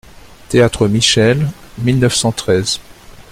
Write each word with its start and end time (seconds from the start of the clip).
Théâtre 0.49 0.87
Michel, 0.87 1.47
mille 1.77 1.99
neuf 1.99 2.15
cent 2.15 2.31
treize. 2.31 2.79